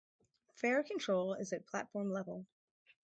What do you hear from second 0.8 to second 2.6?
control is at platform level.